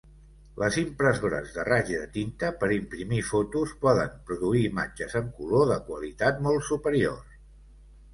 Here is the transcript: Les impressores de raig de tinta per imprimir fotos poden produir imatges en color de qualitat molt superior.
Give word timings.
Les 0.59 0.77
impressores 0.83 1.49
de 1.57 1.65
raig 1.67 1.91
de 1.97 2.07
tinta 2.15 2.49
per 2.63 2.69
imprimir 2.77 3.19
fotos 3.27 3.73
poden 3.83 4.15
produir 4.31 4.63
imatges 4.71 5.13
en 5.21 5.29
color 5.41 5.67
de 5.73 5.77
qualitat 5.91 6.41
molt 6.47 6.67
superior. 6.71 7.21